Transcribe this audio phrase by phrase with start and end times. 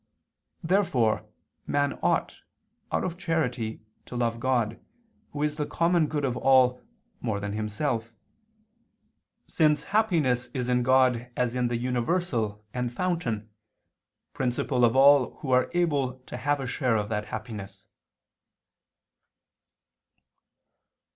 [0.63, 1.27] Therefore
[1.67, 2.39] man ought,
[2.91, 4.83] out of charity, to love God,
[5.29, 6.81] Who is the common good of all,
[7.19, 8.11] more than himself:
[9.45, 13.51] since happiness is in God as in the universal and fountain
[14.33, 17.83] principle of all who are able to have a share of that happiness.